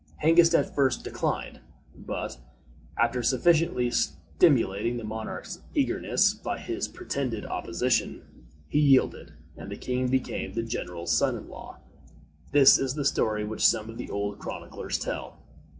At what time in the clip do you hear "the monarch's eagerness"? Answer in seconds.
4.97-6.33